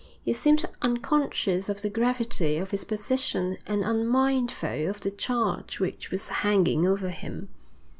He 0.23 0.33
seemed 0.33 0.65
unconscious 0.81 1.69
of 1.69 1.83
the 1.83 1.89
gravity 1.91 2.57
of 2.57 2.71
his 2.71 2.85
position 2.85 3.59
and 3.67 3.83
unmindful 3.83 4.89
of 4.89 4.99
the 5.01 5.11
charge 5.11 5.79
which 5.79 6.09
was 6.09 6.27
hanging 6.41 6.87
over 6.87 7.11
him. 7.11 7.49